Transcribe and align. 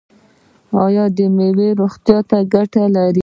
ایا 0.83 1.05
میوه 1.37 1.67
روغتیا 1.79 2.19
ته 2.29 2.37
ګټه 2.53 2.83
لري؟ 2.95 3.19